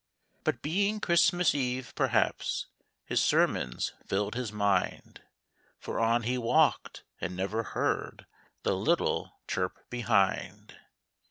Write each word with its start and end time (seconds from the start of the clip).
But 0.43 0.63
being 0.63 0.99
Christmas 0.99 1.53
eve, 1.53 1.93
perhaps 1.95 2.65
His 3.05 3.23
sermons 3.23 3.93
filled 4.07 4.33
his 4.33 4.51
mind, 4.51 5.21
For 5.77 5.99
on 5.99 6.23
he 6.23 6.39
walked, 6.39 7.03
and 7.19 7.35
never 7.35 7.61
heard 7.61 8.25
The 8.63 8.75
little 8.75 9.37
chirp 9.47 9.87
behind. 9.91 10.75